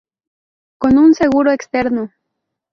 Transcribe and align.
Con 0.79 0.97
un 0.97 1.13
seguro 1.13 1.51
externo. 1.51 2.09